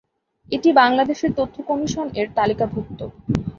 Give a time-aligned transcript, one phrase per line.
[0.51, 2.99] এটি বাংলাদেশের তথ্য কমিশন এর তালিকাভুক্ত।